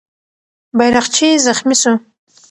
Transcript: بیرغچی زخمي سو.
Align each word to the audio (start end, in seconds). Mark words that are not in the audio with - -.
بیرغچی 0.77 1.27
زخمي 1.45 1.75
سو. 1.81 1.93